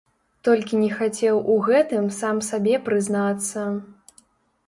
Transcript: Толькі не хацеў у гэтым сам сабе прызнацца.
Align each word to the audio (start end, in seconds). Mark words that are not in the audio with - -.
Толькі 0.47 0.79
не 0.83 0.87
хацеў 1.01 1.35
у 1.55 1.57
гэтым 1.67 2.09
сам 2.19 2.41
сабе 2.49 2.73
прызнацца. 2.87 3.67